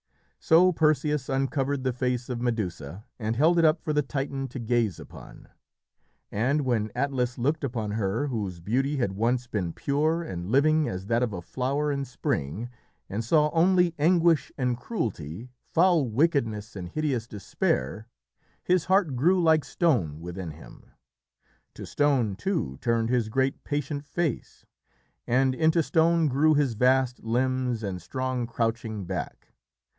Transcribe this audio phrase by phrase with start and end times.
[0.39, 4.57] So Perseus uncovered the face of Medusa and held it up for the Titan to
[4.57, 5.47] gaze upon.
[6.31, 11.05] And when Atlas looked upon her whose beauty had once been pure and living as
[11.05, 12.71] that of a flower in spring,
[13.07, 18.07] and saw only anguish and cruelty, foul wickedness, and hideous despair,
[18.63, 20.93] his heart grew like stone within him.
[21.75, 24.65] To stone, too, turned his great, patient face,
[25.27, 29.49] and into stone grew his vast limbs and strong, crouching back.